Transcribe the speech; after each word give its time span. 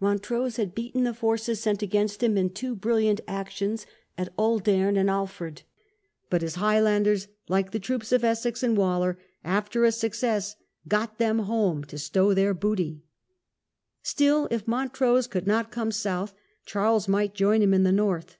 Montrose 0.00 0.56
had 0.56 0.74
beaten 0.74 1.04
the 1.04 1.14
forces 1.14 1.60
sent 1.60 1.82
against 1.84 2.20
him 2.20 2.36
in 2.36 2.50
two 2.50 2.74
brilliant 2.74 3.20
actions 3.28 3.86
at 4.16 4.36
Auldearn 4.36 4.96
and 4.96 5.08
Alford. 5.08 5.62
But 6.28 6.42
his 6.42 6.56
Highlanders, 6.56 7.28
like 7.48 7.70
the 7.70 7.78
troops 7.78 8.10
of 8.10 8.24
Essex 8.24 8.64
and 8.64 8.76
Waller, 8.76 9.20
after 9.44 9.84
a 9.84 9.92
success" 9.92 10.56
got 10.88 11.18
them 11.18 11.38
home" 11.38 11.84
to 11.84 11.96
stow 11.96 12.24
away 12.24 12.34
their 12.34 12.54
booty. 12.54 13.04
Still, 14.02 14.48
if 14.50 14.66
Montrose 14.66 15.28
could 15.28 15.46
not 15.46 15.70
come 15.70 15.92
south, 15.92 16.34
Charles 16.66 17.06
might 17.06 17.34
join 17.36 17.62
him 17.62 17.72
in 17.72 17.84
the 17.84 17.92
North. 17.92 18.36